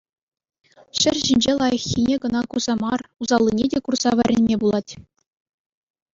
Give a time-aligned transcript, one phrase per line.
[1.03, 4.91] Ҫӗр ҫинче лайӑххнне кӑна курса мар, усаллине те курса вӗренме пулать.